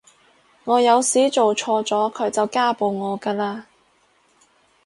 [0.63, 3.65] 我有時做錯咗佢就家暴我㗎喇